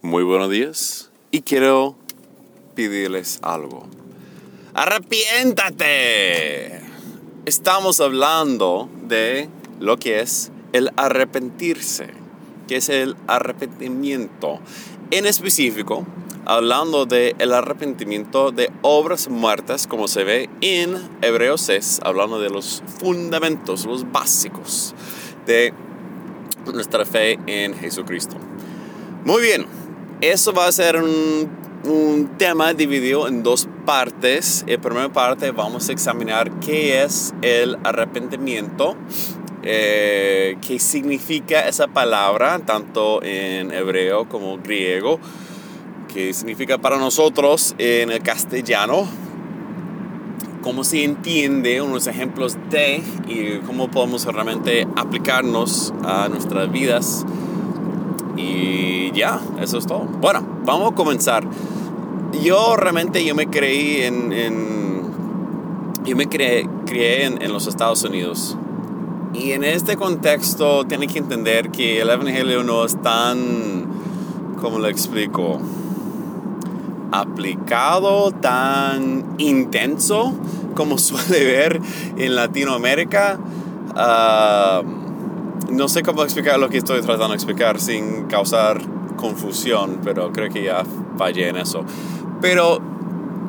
[0.00, 1.96] Muy buenos días y quiero
[2.76, 3.84] pedirles algo.
[4.72, 6.82] ¡Arrepiéntate!
[7.46, 9.48] Estamos hablando de
[9.80, 12.10] lo que es el arrepentirse,
[12.68, 14.60] que es el arrepentimiento.
[15.10, 16.06] En específico,
[16.46, 22.50] hablando del el arrepentimiento de obras muertas, como se ve en Hebreos 6, hablando de
[22.50, 24.94] los fundamentos, los básicos
[25.44, 25.74] de
[26.72, 28.36] nuestra fe en Jesucristo.
[29.24, 29.66] Muy bien,
[30.20, 31.48] eso va a ser un,
[31.84, 34.64] un tema dividido en dos partes.
[34.66, 38.96] En primera parte vamos a examinar qué es el arrepentimiento,
[39.62, 45.20] eh, qué significa esa palabra, tanto en hebreo como griego
[46.08, 49.06] que significa para nosotros en el castellano,
[50.62, 57.24] cómo se entiende, unos ejemplos de y cómo podemos realmente aplicarnos a nuestras vidas.
[58.38, 60.04] Y ya, eso es todo.
[60.20, 61.44] Bueno, vamos a comenzar.
[62.42, 65.02] Yo realmente yo me creí en,
[66.04, 68.56] yo me creé, creé en, los Estados Unidos.
[69.34, 73.86] Y en este contexto tiene que entender que el Evangelio no es tan,
[74.60, 75.58] ¿cómo lo explico?
[77.10, 80.34] aplicado, tan intenso
[80.74, 81.80] como suele ver
[82.16, 83.38] en Latinoamérica.
[83.94, 84.97] Uh,
[85.68, 88.80] no sé cómo explicar lo que estoy tratando de explicar sin causar
[89.16, 90.84] confusión, pero creo que ya
[91.16, 91.84] fallé en eso.
[92.40, 92.80] Pero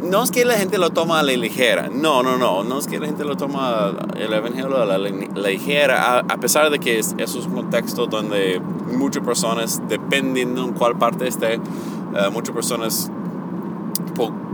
[0.03, 2.88] no es que la gente lo toma a la ligera, no, no, no, no es
[2.88, 7.16] que la gente lo toma el Evangelio a la, ligera, a, pesar de que es,
[7.17, 8.61] es un contexto donde
[8.94, 13.11] muchas personas, dependiendo en cuál parte esté, uh, muchas personas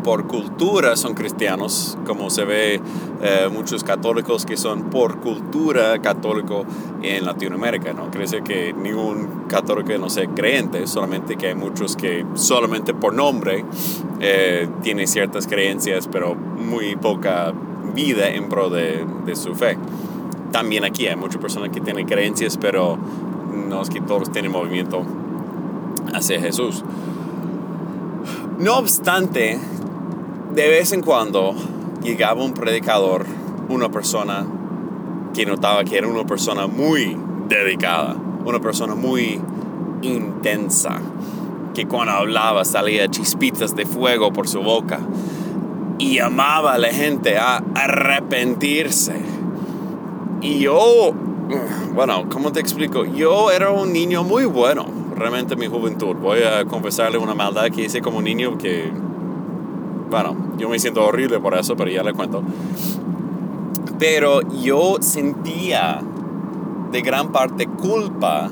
[0.05, 2.79] por, cultura son cristianos, como se ve
[3.21, 6.63] eh, muchos católicos que son por cultura católico
[7.01, 7.91] en Latinoamérica.
[7.93, 13.13] No decir que ningún católico no sea creyente, solamente que hay muchos que solamente por
[13.13, 13.65] nombre
[14.19, 17.51] eh, tienen ciertas creencias, pero muy poca
[17.95, 19.77] vida en pro de, de su fe.
[20.51, 22.97] También aquí hay muchas personas que tienen creencias, pero
[23.67, 25.03] no es que todos tienen movimiento
[26.13, 26.83] hacia Jesús.
[28.59, 29.59] No obstante,
[30.55, 31.53] de vez en cuando
[32.01, 33.25] llegaba un predicador,
[33.67, 34.45] una persona
[35.33, 37.17] que notaba que era una persona muy
[37.49, 39.41] dedicada, una persona muy
[40.01, 41.01] intensa,
[41.73, 45.01] que cuando hablaba salía chispitas de fuego por su boca
[45.97, 49.15] y llamaba a la gente a arrepentirse.
[50.39, 51.11] Y yo,
[51.93, 53.03] bueno, ¿cómo te explico?
[53.03, 54.85] Yo era un niño muy bueno,
[55.17, 56.15] realmente en mi juventud.
[56.15, 58.89] Voy a confesarle una maldad que hice como niño que
[60.09, 62.43] bueno, yo me siento horrible por eso, pero ya le cuento.
[63.99, 66.01] Pero yo sentía
[66.91, 68.49] de gran parte culpa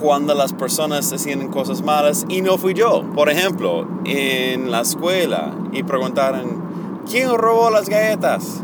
[0.00, 3.02] cuando las personas hacían cosas malas y no fui yo.
[3.14, 6.62] Por ejemplo, en la escuela y preguntaron,
[7.08, 8.62] ¿quién robó las galletas?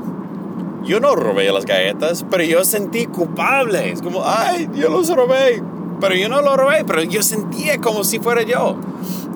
[0.84, 3.91] Yo no robé las galletas, pero yo sentí culpable.
[3.91, 5.62] Es como, ay, yo los robé.
[6.00, 8.76] Pero yo no los robé, pero yo sentía como si fuera yo.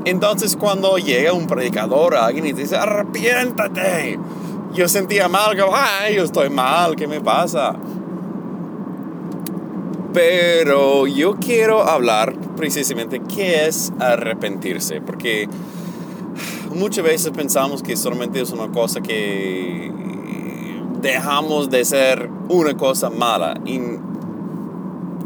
[0.05, 4.19] Entonces cuando llega un predicador, alguien y dice, arrepiéntate,
[4.75, 7.75] yo sentía mal, como, ay, yo estoy mal, ¿qué me pasa?
[10.12, 15.49] Pero yo quiero hablar precisamente qué es arrepentirse, porque
[16.75, 19.93] muchas veces pensamos que solamente es una cosa que
[21.00, 23.59] dejamos de ser una cosa mala.
[23.65, 23.81] Y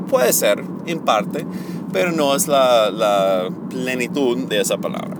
[0.09, 1.47] puede ser, en parte,
[1.95, 5.17] pero no es la, plenitud de esa palabra.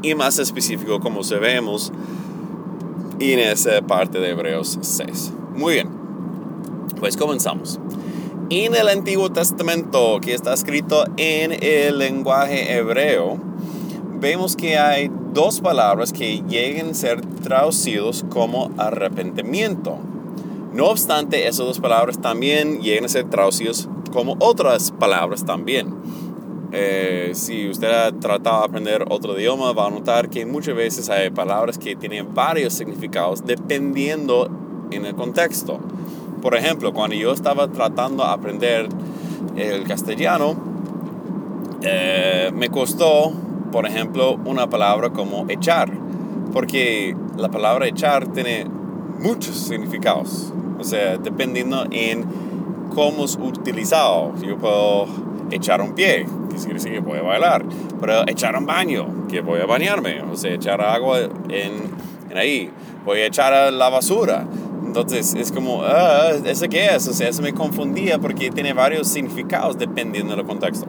[0.00, 1.92] Y más específico, como se vemos
[3.18, 5.32] en esa parte de Hebreos 6.
[5.56, 5.88] Muy bien,
[7.00, 7.80] pues comenzamos.
[8.48, 13.36] En el Antiguo Testamento, que está escrito en el lenguaje hebreo,
[14.20, 19.98] vemos que hay dos palabras que llegan a ser traducidos como arrepentimiento.
[20.74, 25.94] No obstante, esas dos palabras también llegan a ser traducidos como otras palabras también.
[26.72, 31.08] Eh, si usted ha tratado de aprender otro idioma, va a notar que muchas veces
[31.10, 34.50] hay palabras que tienen varios significados dependiendo
[34.90, 35.78] en el contexto.
[36.42, 38.88] Por ejemplo, cuando yo estaba tratando de aprender
[39.54, 40.56] el castellano,
[41.82, 43.32] eh, me costó,
[43.70, 45.92] por ejemplo, una palabra como echar,
[46.52, 48.66] porque la palabra echar tiene
[49.20, 52.24] muchos significados, o sea, dependiendo en
[52.94, 54.32] cómo es utilizado.
[54.40, 55.06] Yo puedo
[55.50, 57.64] echar un pie, que quiere decir que voy a bailar,
[58.00, 61.72] pero echar un baño, que voy a bañarme, o sea, echar agua en,
[62.30, 62.70] en ahí,
[63.04, 64.46] voy a echar la basura.
[64.86, 67.08] Entonces es como, uh, ¿eso qué es?
[67.08, 70.86] O sea, eso me confundía porque tiene varios significados dependiendo del contexto.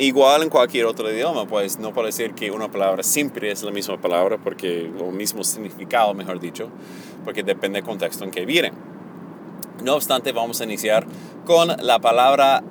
[0.00, 3.72] Igual en cualquier otro idioma, pues no puedo decir que una palabra siempre es la
[3.72, 6.68] misma palabra, porque lo mismo significado, mejor dicho,
[7.24, 8.70] porque depende del contexto en que viene.
[9.82, 11.06] No obstante, vamos a iniciar
[11.44, 12.64] con la palabra,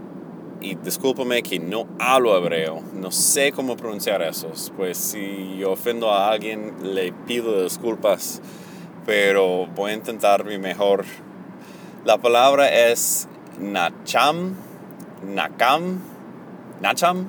[0.60, 6.30] y discúlpame que no hablo hebreo, no sé cómo pronunciar eso, pues si ofendo a
[6.30, 8.42] alguien le pido disculpas,
[9.06, 11.06] pero voy a intentar mi mejor.
[12.04, 13.28] La palabra es
[13.60, 14.56] nacham,
[15.24, 16.02] nakam,
[16.82, 17.28] nacham,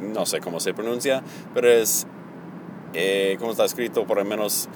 [0.00, 1.22] no sé cómo se pronuncia,
[1.52, 2.06] pero es,
[2.94, 4.68] eh, como está escrito, por lo menos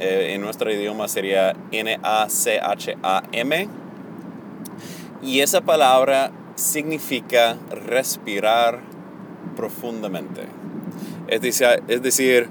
[0.00, 3.68] eh, en nuestro idioma sería N-A-C-H-A-M.
[5.22, 8.80] Y esa palabra significa respirar
[9.56, 10.42] profundamente.
[11.28, 12.48] Es decir, es decir,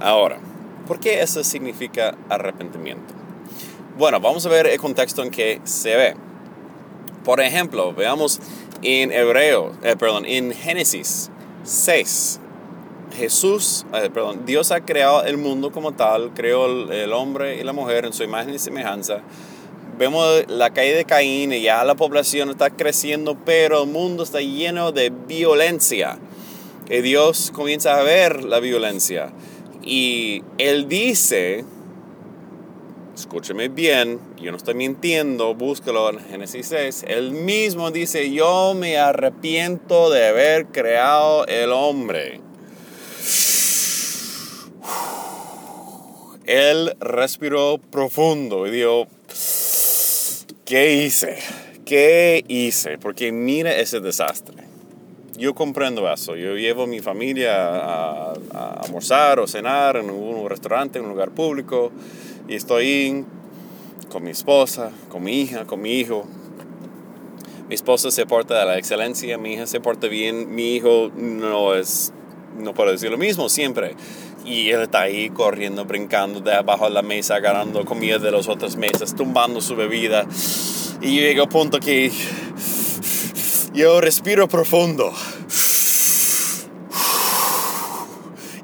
[0.00, 0.38] ahora,
[0.86, 3.14] ¿por qué eso significa arrepentimiento?
[3.98, 6.14] Bueno, vamos a ver el contexto en que se ve.
[7.24, 8.40] Por ejemplo, veamos
[8.82, 11.30] en Hebreo, eh, perdón, en Génesis
[11.64, 12.40] 6,
[13.16, 18.04] Jesús, perdón, Dios ha creado el mundo como tal, creó el, hombre y la mujer
[18.04, 19.20] en su imagen y semejanza.
[19.98, 24.40] Vemos la caída de Caín y ya la población está creciendo, pero el mundo está
[24.40, 26.18] lleno de violencia.
[26.88, 29.32] Y Dios comienza a ver la violencia.
[29.82, 31.64] Y Él dice,
[33.14, 37.04] escúcheme bien, yo no estoy mintiendo, búscalo en Génesis 6.
[37.08, 42.40] Él mismo dice, yo me arrepiento de haber creado el hombre.
[46.44, 49.06] Él respiró profundo y dijo,
[50.64, 51.38] ¿qué hice?
[51.84, 52.98] ¿Qué hice?
[52.98, 54.64] Porque mira ese desastre.
[55.36, 56.36] Yo comprendo eso.
[56.36, 61.10] Yo llevo a mi familia a, a almorzar o cenar en un restaurante, en un
[61.10, 61.90] lugar público,
[62.48, 63.24] y estoy
[64.10, 66.26] con mi esposa, con mi hija, con mi hijo.
[67.68, 71.74] Mi esposa se porta de la excelencia, mi hija se porta bien, mi hijo no
[71.74, 72.12] es,
[72.58, 73.94] no puedo decir lo mismo siempre.
[74.44, 78.48] Y él está ahí corriendo, brincando de abajo de la mesa, agarrando comida de las
[78.48, 80.26] otras mesas, tumbando su bebida.
[81.00, 82.10] Y yo llego a punto que
[83.72, 85.12] yo respiro profundo.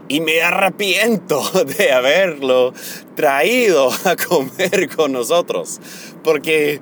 [0.09, 1.43] Y me arrepiento
[1.79, 2.73] de haberlo
[3.15, 5.81] traído a comer con nosotros.
[6.25, 6.81] Porque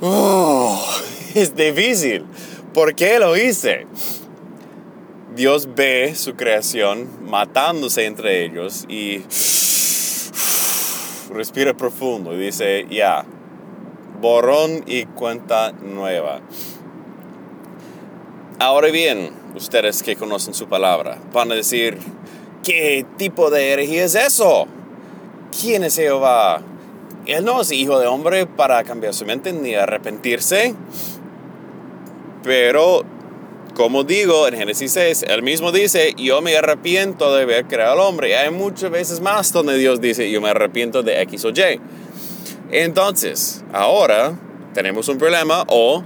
[0.00, 0.84] oh,
[1.34, 2.24] es difícil.
[2.74, 3.86] ¿Por qué lo hice?
[5.38, 9.22] Dios ve su creación matándose entre ellos y
[11.32, 13.24] respira profundo y dice, ya,
[14.20, 16.40] borrón y cuenta nueva.
[18.58, 21.98] Ahora bien, ustedes que conocen su palabra, van a decir,
[22.64, 24.66] ¿qué tipo de herejía es eso?
[25.60, 26.62] ¿Quién es Jehová?
[27.26, 30.74] Él no es hijo de hombre para cambiar su mente ni arrepentirse.
[32.42, 33.04] Pero,
[33.78, 38.00] como digo en Génesis 6, él mismo dice, yo me arrepiento de haber creado al
[38.00, 38.30] hombre.
[38.30, 41.80] Y hay muchas veces más donde Dios dice, yo me arrepiento de X o Y.
[42.72, 44.36] Entonces, ahora
[44.74, 46.02] tenemos un problema o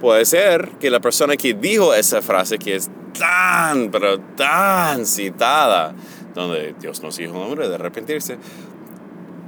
[0.00, 5.94] puede ser que la persona que dijo esa frase que es tan, pero tan citada,
[6.34, 8.36] donde Dios nos dijo hombre de arrepentirse,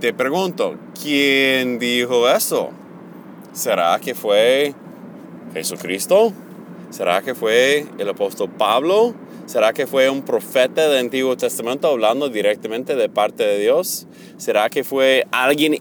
[0.01, 2.71] te pregunto, ¿quién dijo eso?
[3.53, 4.75] ¿Será que fue
[5.55, 6.33] Jesucristo?
[6.95, 9.17] ¿Será que fue el apóstol Pablo?
[9.47, 14.07] ¿Será que fue un profeta del Antiguo Testamento hablando directamente de parte de Dios?
[14.37, 15.79] ¿Será que fue alguien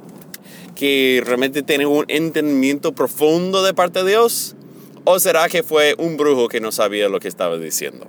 [0.74, 4.56] que realmente tiene un entendimiento profundo de parte de Dios?
[5.04, 8.08] ¿O será que fue un brujo que no sabía lo que estaba diciendo?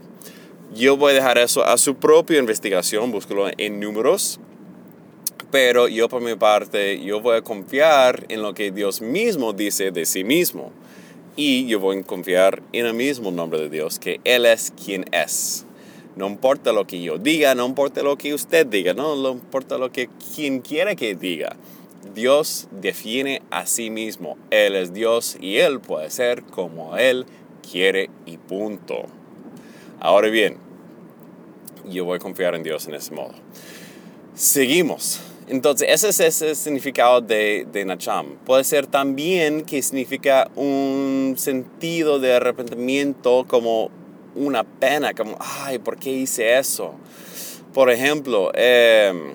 [0.74, 4.40] Yo voy a dejar eso a su propia investigación, búsquelo en números
[5.54, 9.92] pero yo por mi parte, yo voy a confiar en lo que Dios mismo dice
[9.92, 10.72] de sí mismo.
[11.36, 15.04] Y yo voy a confiar en el mismo nombre de Dios, que Él es quien
[15.12, 15.66] es.
[16.14, 19.90] No importa lo que yo diga, no importa lo que usted diga, no, importa lo
[19.90, 21.56] que quien quiera que diga.
[22.14, 24.38] Dios define a sí mismo.
[24.50, 27.26] Él es Dios y Él puede ser como Él
[27.68, 29.06] quiere y punto.
[29.98, 30.58] Ahora bien,
[31.88, 33.32] yo voy a confiar en Dios en ese modo.
[34.34, 35.20] Seguimos.
[35.46, 38.36] Entonces, ese es el significado de, de Nacham.
[38.46, 43.90] Puede ser también que significa un sentido de arrepentimiento como
[44.34, 46.94] una pena, como, ay, ¿por qué hice eso?
[47.74, 49.34] Por ejemplo, em,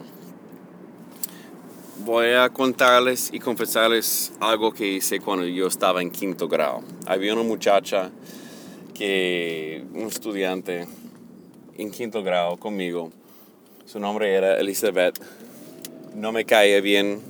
[2.00, 6.82] voy a contarles y confesarles algo que hice cuando yo estaba en quinto grado.
[7.06, 8.10] Había una muchacha
[8.94, 10.88] que, un estudiante
[11.78, 13.12] en quinto grado conmigo,
[13.86, 15.20] su nombre era Elizabeth
[16.20, 17.22] no me caía bien,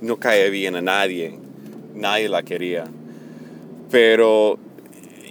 [0.00, 1.38] no caía bien a nadie,
[1.94, 2.84] nadie la quería.
[3.90, 4.58] pero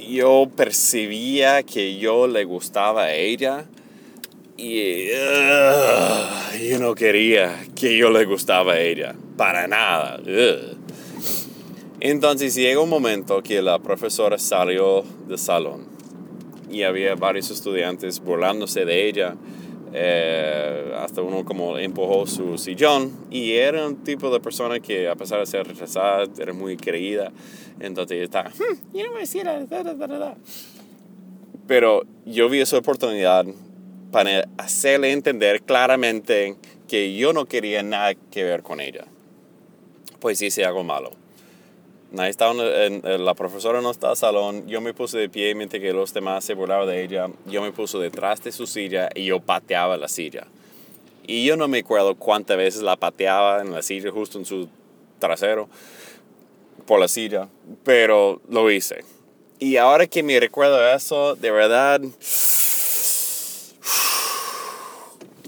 [0.10, 3.66] yo percibía que yo le gustaba a ella
[4.58, 5.08] y
[6.70, 10.22] yo no quería que yo le gustaba a ella, para nada.
[12.00, 15.86] Entonces llegó un momento que la profesora salió del salón
[16.72, 19.36] y había varios estudiantes burlándose de ella.
[19.94, 23.12] Eh, hasta uno como empujó su sillón.
[23.30, 27.32] Y era un tipo de persona que a pesar de ser rechazada era muy creída.
[27.80, 29.26] Entonces estaba hmm, yo no me
[31.66, 33.46] pero yo vi esa oportunidad
[34.12, 36.58] para hacerle entender claramente
[36.88, 39.06] que yo no quería nada que ver con ella.
[40.20, 41.23] Pues hice algo malo
[42.22, 42.54] estaba
[42.86, 45.92] en, la profesora no estaba en el salón, yo me puse de pie mientras que
[45.94, 49.40] los demás se burlaban de ella, yo me puse detrás de su silla y yo
[49.40, 50.48] pateaba la silla.
[51.26, 54.68] Y yo no me acuerdo cuántas veces la pateaba en la silla, justo en su
[55.20, 55.70] trasero,
[56.86, 57.48] por la silla,
[57.84, 59.04] pero lo hice.
[59.60, 62.02] Y ahora que me recuerdo eso, de verdad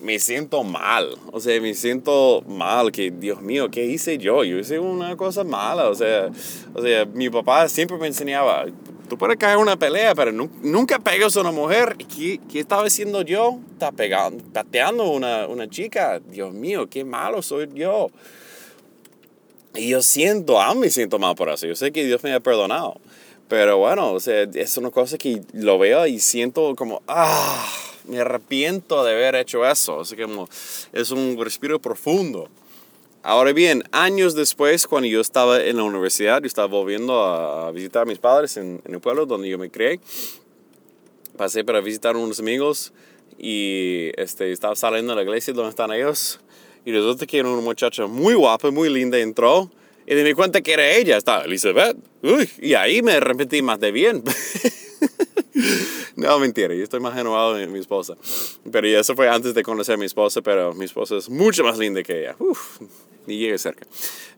[0.05, 1.17] me siento mal.
[1.31, 2.91] O sea, me siento mal.
[2.91, 4.43] Que, Dios mío, ¿qué hice yo?
[4.43, 5.89] Yo hice una cosa mala.
[5.89, 6.29] O sea,
[6.73, 8.65] o sea mi papá siempre me enseñaba,
[9.09, 11.97] tú puedes caer en una pelea, pero nunca pegas a una mujer.
[11.97, 13.59] ¿Qué, qué estaba haciendo yo?
[13.73, 16.19] Está pegando, pateando una, una chica.
[16.19, 18.09] Dios mío, qué malo soy yo.
[19.73, 21.65] Y yo siento, a mí siento mal por eso.
[21.65, 23.01] Yo sé que Dios me ha perdonado.
[23.47, 27.67] Pero bueno, o sea, es una cosa que lo veo y siento como, ah,
[28.07, 30.01] me arrepiento de haber hecho eso.
[30.01, 30.27] Así que
[30.93, 32.49] es un respiro profundo.
[33.23, 38.03] Ahora bien, años después, cuando yo estaba en la universidad, yo estaba volviendo a visitar
[38.03, 39.99] a mis padres en, el pueblo donde yo me crié.
[41.35, 42.93] Pasé para visitar a unos amigos
[43.39, 46.39] y este, estaba saliendo de la iglesia donde están ellos.
[46.85, 49.71] Y resulta que era una muchacha muy guapa, muy linda, entró
[50.07, 51.97] y me di cuenta que era ella, estaba Elizabeth.
[52.21, 54.23] Uy, y ahí me arrepentí más de bien.
[56.15, 58.15] No, mentira, yo estoy más renovado de mi esposa.
[58.71, 61.77] Pero eso fue antes de conocer a mi esposa, pero mi esposa es mucho más
[61.77, 62.35] linda que ella.
[62.39, 62.81] Uf,
[63.27, 63.85] ni llegue cerca.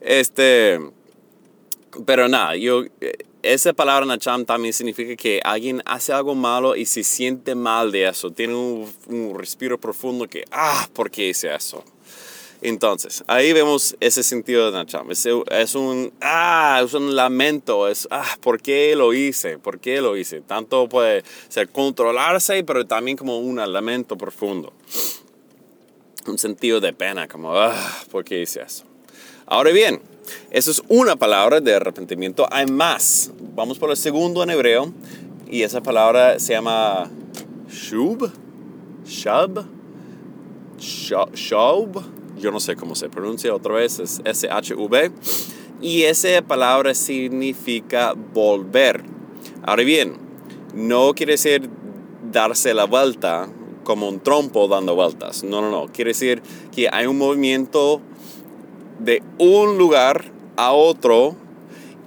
[0.02, 0.80] Este,
[2.06, 2.84] pero nada, yo,
[3.44, 8.08] esa palabra Nacham también significa que alguien hace algo malo y se siente mal de
[8.08, 8.32] eso.
[8.32, 11.84] Tiene un, un respiro profundo que, ah, ¿por qué hice eso?
[12.62, 15.12] Entonces, ahí vemos ese sentido de Nacham.
[15.12, 19.60] Es, es, un, ah, es un lamento, es, ah, ¿por qué lo hice?
[19.60, 20.42] ¿Por qué lo hice?
[20.42, 24.74] Tanto puede ser controlarse, pero también como un lamento profundo.
[26.26, 27.76] Un sentido de pena, como, ah,
[28.10, 28.86] ¿por qué hice eso?
[29.46, 30.02] Ahora bien,
[30.50, 32.48] eso es una palabra de arrepentimiento.
[32.52, 33.32] Hay más.
[33.56, 34.92] Vamos por el segundo en hebreo.
[35.50, 37.10] Y esa palabra se llama
[37.70, 38.32] shub,
[39.06, 39.66] shub,
[41.34, 45.12] shub yo no sé cómo se pronuncia otra vez, es S-H-V.
[45.82, 49.04] Y esa palabra significa volver.
[49.64, 50.18] Ahora bien,
[50.74, 51.70] no quiere decir
[52.32, 53.50] darse la vuelta
[53.84, 55.44] como un trompo dando vueltas.
[55.44, 55.88] No, no, no.
[55.92, 56.42] Quiere decir
[56.76, 58.02] que hay un movimiento
[59.00, 61.36] de un lugar a otro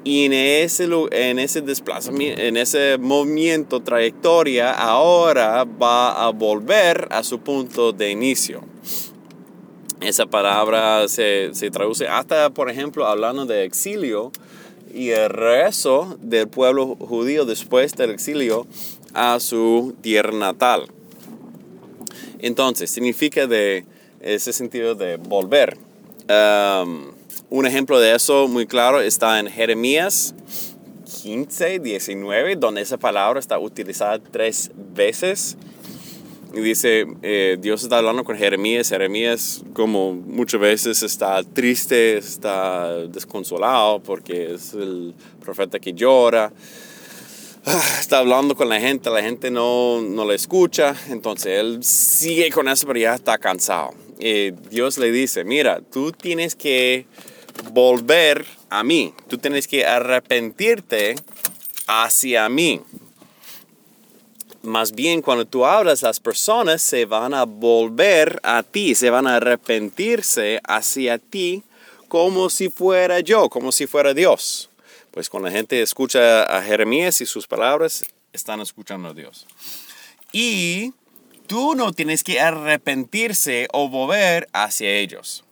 [0.03, 7.23] y en ese, en ese desplazamiento, en ese movimiento, trayectoria, ahora va a volver a
[7.23, 8.63] su punto de inicio.
[10.01, 14.33] Esa palabra se, se, traduce hasta, por ejemplo, hablando de exilio
[14.95, 18.67] y el regreso del pueblo judío después del exilio
[19.13, 20.87] a su tierra natal.
[22.39, 23.85] Entonces, significa de
[24.21, 25.77] ese sentido de volver.
[26.29, 27.13] Um,
[27.51, 30.35] un ejemplo de eso muy claro está en Jeremías
[31.23, 35.57] 15, 19, donde esa palabra está utilizada tres veces
[36.53, 38.89] y dice, eh, Dios está hablando con Jeremías.
[38.89, 46.53] Jeremías, como muchas veces, está triste, está desconsolado porque es el profeta que llora.
[47.65, 50.97] Ah, está hablando con la gente, la gente no, no le escucha.
[51.09, 53.91] Entonces él sigue con eso, pero ya está cansado.
[54.19, 57.07] Y Dios le dice, mira, tú tienes que
[57.73, 59.15] volver a mí.
[59.29, 61.15] Tú tienes que arrepentirte
[61.87, 62.81] hacia mí.
[64.63, 69.27] Más bien cuando tú hablas, las personas se van a volver a ti, se van
[69.27, 71.63] a arrepentirse hacia ti
[72.09, 74.69] como si fuera yo, como si fuera Dios.
[75.13, 79.47] Pues cuando la gente escucha a Jeremías y sus palabras, están escuchando a Dios.
[80.33, 80.93] Y
[81.47, 85.43] tú no tienes que arrepentirse o volver hacia ellos.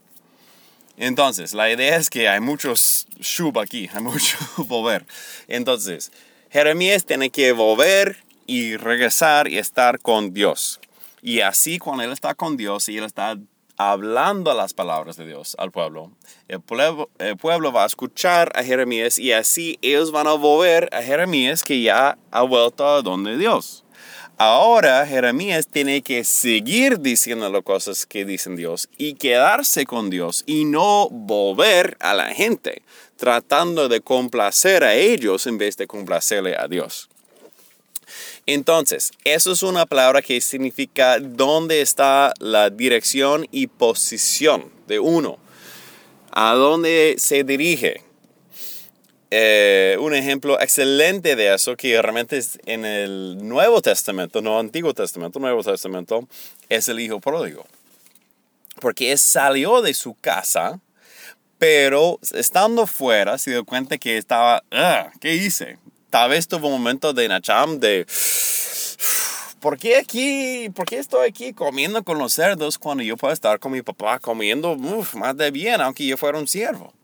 [0.98, 5.06] Entonces, la idea es que hay muchos shub aquí, hay mucho volver.
[5.46, 6.12] Entonces,
[6.50, 10.80] Jeremías tiene que volver y regresar y estar con Dios.
[11.22, 13.36] Y así cuando Él está con Dios y Él está
[13.76, 16.10] hablando las palabras de Dios al pueblo.
[16.48, 20.88] El pueblo, el pueblo va a escuchar a Jeremías y así ellos van a volver
[20.92, 23.84] a Jeremías que ya ha vuelto a donde Dios.
[24.38, 30.44] Ahora Jeremías tiene que seguir diciendo las cosas que dicen Dios y quedarse con Dios
[30.46, 32.82] y no volver a la gente,
[33.16, 37.10] tratando de complacer a ellos en vez de complacerle a Dios.
[38.50, 45.38] Entonces, eso es una palabra que significa dónde está la dirección y posición de uno,
[46.30, 48.00] a dónde se dirige.
[49.30, 54.94] Eh, un ejemplo excelente de eso que realmente es en el Nuevo Testamento, no Antiguo
[54.94, 56.26] Testamento, Nuevo Testamento,
[56.70, 57.66] es el hijo pródigo.
[58.80, 60.80] Porque él salió de su casa,
[61.58, 65.76] pero estando fuera se dio cuenta que estaba, ah, ¿qué hice?
[66.10, 68.06] Tal vez tuvo un momento de Nacham de
[69.60, 73.58] ¿por qué aquí, por qué estoy aquí comiendo con los cerdos cuando yo puedo estar
[73.58, 76.94] con mi papá comiendo más de bien, aunque yo fuera un siervo?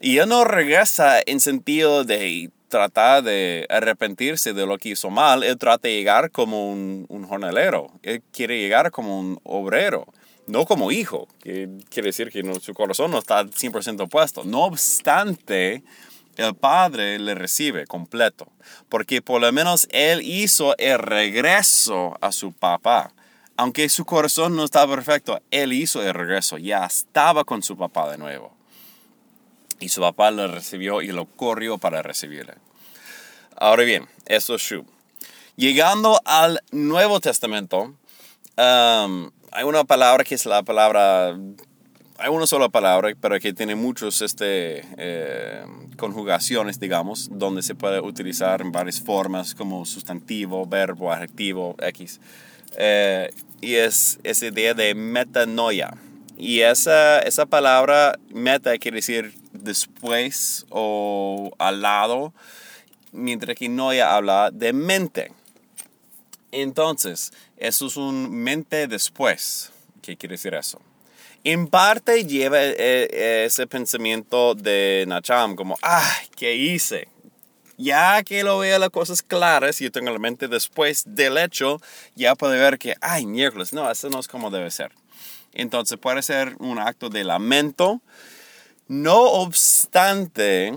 [0.00, 5.44] Y él no regresa en sentido de tratar de arrepentirse de lo que hizo mal,
[5.44, 10.06] él trata de llegar como un, un jornalero, él quiere llegar como un obrero,
[10.48, 14.44] no como hijo, que quiere decir que su corazón no está 100% puesto.
[14.44, 15.82] No obstante,
[16.36, 18.48] el Padre le recibe completo,
[18.88, 23.12] porque por lo menos Él hizo el regreso a su papá.
[23.56, 28.10] Aunque su corazón no estaba perfecto, Él hizo el regreso, ya estaba con su papá
[28.10, 28.54] de nuevo.
[29.80, 32.54] Y su papá lo recibió y lo corrió para recibirle.
[33.56, 34.86] Ahora bien, eso es Shu.
[35.56, 37.94] Llegando al Nuevo Testamento,
[38.56, 41.36] um, hay una palabra que es la palabra
[42.20, 45.64] hay una sola palabra, pero que tiene muchas este, eh,
[45.96, 52.20] conjugaciones, digamos, donde se puede utilizar en varias formas como sustantivo, verbo, adjetivo, X.
[52.76, 53.30] Eh,
[53.62, 55.94] y es esa idea de metanoia.
[56.36, 62.34] Y esa, esa palabra meta quiere decir después o al lado,
[63.12, 65.32] mientras que noia habla de mente.
[66.52, 69.72] Entonces, eso es un mente después.
[70.02, 70.80] ¿Qué quiere decir eso?
[71.44, 77.08] En parte lleva eh, ese pensamiento de Nacham como, ah, ¿qué hice?
[77.78, 81.80] Ya que lo vea las cosas claras y yo tengo la mente después del hecho,
[82.14, 84.92] ya puede ver que, ay, miércoles, no, eso no es como debe ser.
[85.54, 88.02] Entonces puede ser un acto de lamento.
[88.86, 90.74] No obstante,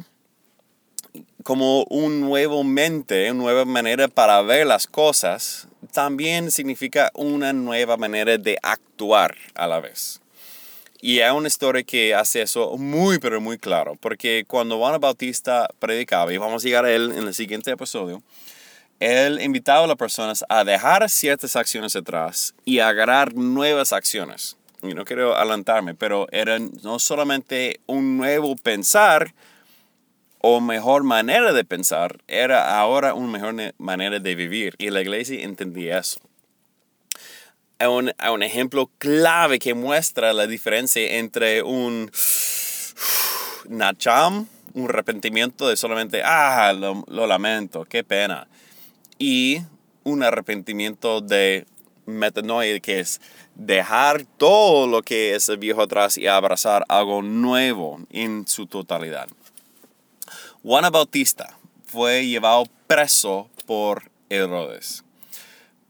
[1.43, 7.97] como un nuevo mente, una nueva manera para ver las cosas, también significa una nueva
[7.97, 10.22] manera de actuar a la vez.
[11.05, 13.97] Y hay una historia que hace eso muy, pero muy claro.
[13.99, 18.23] Porque cuando Juan Bautista predicaba, y vamos a llegar a él en el siguiente episodio,
[19.01, 24.55] él invitaba a las personas a dejar ciertas acciones atrás y agarrar nuevas acciones.
[24.81, 29.33] Y no quiero adelantarme, pero era no solamente un nuevo pensar
[30.39, 34.73] o mejor manera de pensar, era ahora una mejor manera de vivir.
[34.77, 36.21] Y la iglesia entendía eso
[37.83, 42.09] a un, ejemplo clave que muestra la diferencia entre un
[43.69, 48.47] nacham, un arrepentimiento de solamente, ah, lo, lamento, qué pena,
[49.19, 49.61] y
[50.03, 51.65] un arrepentimiento de
[52.05, 53.21] metanoia, que es
[53.55, 59.27] dejar todo lo que es viejo atrás y abrazar algo nuevo en su totalidad.
[60.63, 65.03] Juan Bautista fue llevado preso por Herodes.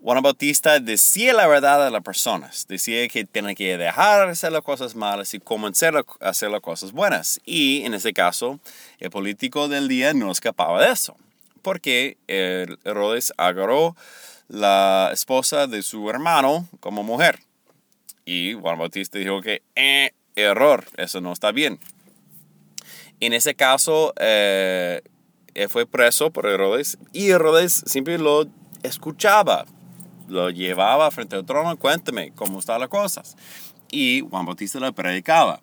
[0.03, 4.51] Juan Bautista decía la verdad a las personas, decía que tienen que dejar de hacer
[4.51, 7.39] las cosas malas y comenzar a hacer las cosas buenas.
[7.45, 8.59] Y en ese caso,
[8.99, 11.15] el político del día no escapaba de eso,
[11.61, 13.95] porque Herodes agarró
[14.49, 17.39] la esposa de su hermano como mujer.
[18.25, 21.79] Y Juan Bautista dijo que, eh, error, eso no está bien.
[23.21, 25.01] En ese caso, eh,
[25.69, 28.47] fue preso por Herodes y Herodes siempre lo
[28.83, 29.65] escuchaba
[30.27, 33.35] lo llevaba frente al trono, cuénteme cómo están las cosas.
[33.91, 35.61] Y Juan Bautista lo predicaba.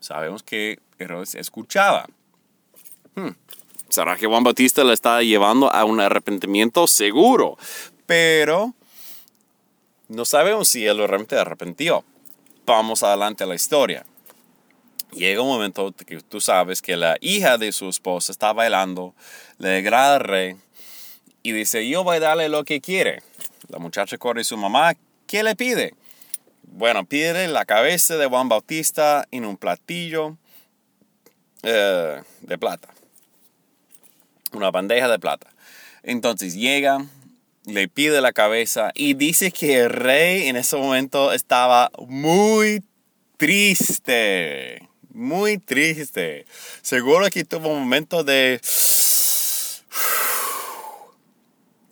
[0.00, 2.06] Sabemos que Herodes escuchaba.
[3.14, 3.30] Hmm.
[3.88, 7.56] ¿Será que Juan Bautista le está llevando a un arrepentimiento seguro?
[8.06, 8.74] Pero
[10.08, 12.04] no sabemos si él realmente arrepentió.
[12.64, 14.04] Vamos adelante a la historia.
[15.12, 19.14] Llega un momento que tú sabes que la hija de su esposa está bailando,
[19.58, 20.56] le agrada al rey
[21.46, 23.22] y dice, yo voy a darle lo que quiere.
[23.68, 24.94] La muchacha corre a su mamá,
[25.28, 25.94] ¿qué le pide?
[26.64, 30.36] Bueno, pide la cabeza de Juan Bautista en un platillo
[31.62, 32.88] eh, de plata.
[34.52, 35.48] Una bandeja de plata.
[36.02, 37.06] Entonces llega
[37.64, 42.82] le pide la cabeza y dice que el rey en ese momento estaba muy
[43.36, 46.44] triste, muy triste.
[46.82, 48.60] Seguro que tuvo un momento de...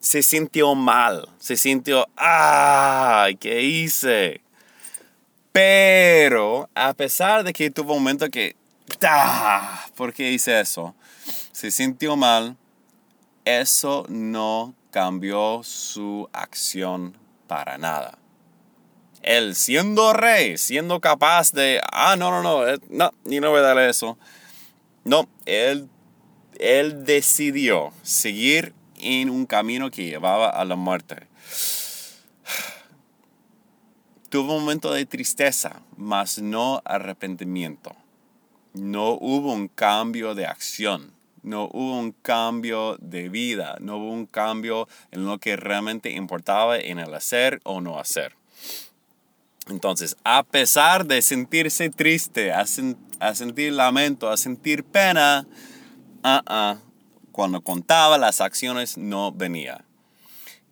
[0.05, 3.37] Se sintió mal, se sintió, ¡ay!
[3.37, 4.43] ¿Qué hice?
[5.51, 8.55] Pero a pesar de que tuvo un momento que,
[9.03, 9.87] ¡ah!
[9.97, 10.95] ¿Por qué hice eso?
[11.53, 12.59] Se sintió mal,
[13.47, 18.19] eso no cambió su acción para nada.
[19.23, 23.61] Él siendo rey, siendo capaz de, ah, no, no, no, eh, no, ni no voy
[23.61, 24.19] a darle eso.
[25.05, 25.89] No, él,
[26.59, 31.27] él decidió seguir en un camino que llevaba a la muerte.
[34.29, 37.95] Tuvo un momento de tristeza, mas no arrepentimiento.
[38.73, 41.15] No hubo un cambio de acción
[41.45, 46.79] no hubo un cambio de vida, no hubo un cambio en lo que realmente importaba
[46.79, 48.35] en el hacer o no hacer.
[49.69, 55.47] Entonces, a pesar de sentirse triste, a, sentir lamento, a sentir pena,
[56.25, 56.84] uh
[57.35, 59.85] cuando contaba las acciones no venía.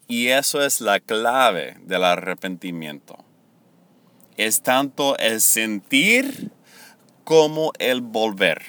[0.09, 3.19] Y eso es la clave del arrepentimiento.
[4.39, 6.51] Es tanto el sentir
[7.25, 8.63] como el volver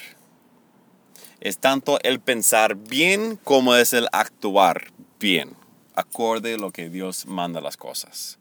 [1.44, 5.58] es tanto el pensar bien como es el actuar bien,
[5.94, 8.40] acorde a lo que Dios manda las cosas.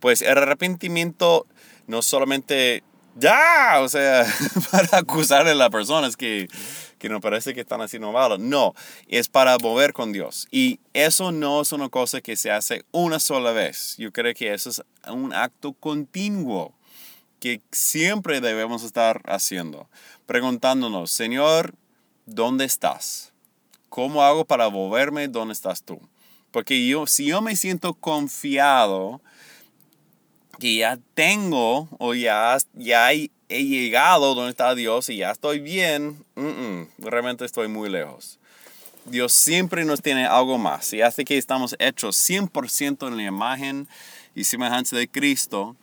[0.00, 1.46] Pues el arrepentimiento
[1.86, 2.84] no solamente
[3.18, 4.26] ya, o sea,
[4.70, 6.48] para acusar a la persona es que,
[6.98, 8.38] que no parece que están haciendo malo.
[8.38, 8.74] No,
[9.08, 10.46] es para mover con Dios.
[10.50, 13.96] Y eso no es una cosa que se hace una sola vez.
[13.98, 16.74] Yo creo que eso es un acto continuo
[17.40, 19.88] que siempre debemos estar haciendo.
[20.26, 21.74] Preguntándonos, Señor,
[22.26, 23.32] ¿dónde estás?
[23.88, 25.28] ¿Cómo hago para moverme?
[25.28, 26.00] ¿Dónde estás tú?
[26.50, 29.20] Porque yo, si yo me siento confiado
[30.58, 36.24] que ya tengo o ya, ya he llegado donde está Dios y ya estoy bien,
[36.98, 38.38] realmente estoy muy lejos.
[39.04, 43.88] Dios siempre nos tiene algo más y hace que estamos hechos 100% en la imagen
[44.34, 45.76] y semejanza de Cristo,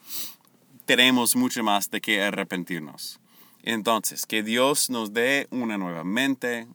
[0.86, 3.20] tenemos mucho más de que arrepentirnos.
[3.64, 6.68] Entonces, que Dios nos dé una nueva mente,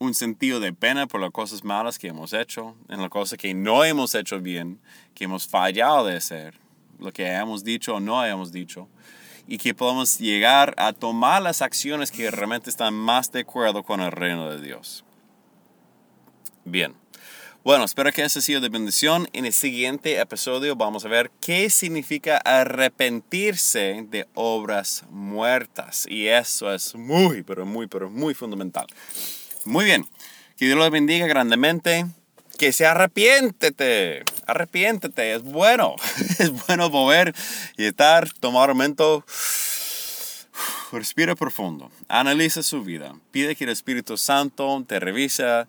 [0.00, 3.54] un sentido de pena por las cosas malas que hemos hecho, en las cosas que
[3.54, 4.80] no hemos hecho bien,
[5.14, 6.54] que hemos fallado de hacer,
[6.98, 8.88] lo que hayamos dicho o no hayamos dicho,
[9.46, 14.00] y que podamos llegar a tomar las acciones que realmente están más de acuerdo con
[14.00, 15.04] el reino de Dios.
[16.64, 16.94] Bien.
[17.64, 19.28] Bueno, espero que haya sido de bendición.
[19.32, 26.06] En el siguiente episodio vamos a ver qué significa arrepentirse de obras muertas.
[26.08, 28.86] Y eso es muy, pero muy, pero muy fundamental.
[29.64, 30.06] Muy bien.
[30.56, 32.06] Que Dios los bendiga grandemente.
[32.58, 34.24] Que se arrepiéntete.
[34.46, 35.34] Arrepiéntete.
[35.34, 35.94] Es bueno.
[36.38, 37.34] Es bueno mover
[37.76, 39.24] y estar, tomar un momento.
[40.92, 41.90] Respira profundo.
[42.08, 43.14] Analiza su vida.
[43.30, 45.68] Pide que el Espíritu Santo te revisa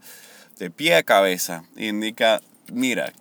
[0.59, 3.13] de pie a cabeza, indica, mira,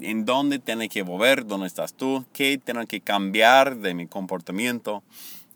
[0.00, 5.02] en dónde tiene que mover, dónde estás tú, qué tengo que cambiar de mi comportamiento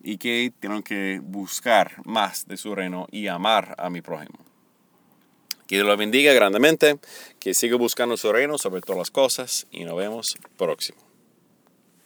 [0.03, 4.42] y qué tengo que buscar más de su reino y amar a mi prójimo.
[5.73, 6.99] Que Dios lo bendiga grandemente,
[7.41, 11.12] que siga buscando su reino sobre todas las cosas y nos vemos próximo.